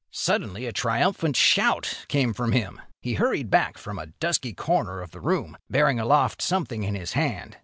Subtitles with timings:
[0.09, 2.81] Suddenly a triumphant shout came from him.
[3.03, 7.13] He hurried back from a dusky corner of the room, bearing aloft something in his
[7.13, 7.57] hand.